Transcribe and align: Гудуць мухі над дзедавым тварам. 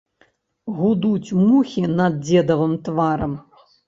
Гудуць 0.77 1.35
мухі 1.41 1.83
над 1.99 2.17
дзедавым 2.25 2.73
тварам. 2.89 3.37